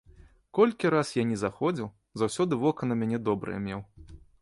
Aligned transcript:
Колькі 0.59 0.91
раз 0.93 1.11
я 1.19 1.27
ні 1.33 1.37
заходзіў, 1.43 1.91
заўсёды 2.25 2.53
вока 2.67 2.81
на 2.93 3.01
мяне 3.03 3.25
добрае 3.31 3.59
меў. 3.71 3.89